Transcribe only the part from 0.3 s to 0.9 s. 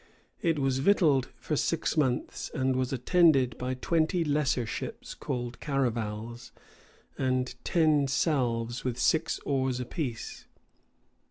It was